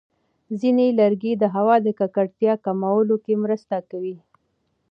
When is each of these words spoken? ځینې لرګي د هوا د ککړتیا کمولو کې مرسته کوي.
ځینې 0.59 0.87
لرګي 0.99 1.33
د 1.37 1.43
هوا 1.55 1.75
د 1.85 1.87
ککړتیا 1.99 2.53
کمولو 2.65 3.15
کې 3.23 3.33
مرسته 3.43 3.77
کوي. 3.89 4.17